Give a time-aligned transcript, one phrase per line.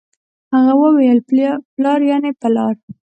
[0.53, 1.19] هغه وويل
[1.75, 2.75] پلار يعنې په لار